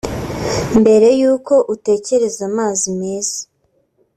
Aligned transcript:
Mbere 0.79 1.07
y’uko 1.19 1.53
utekereza 1.73 2.41
amazi 2.51 2.87
meza 2.99 3.39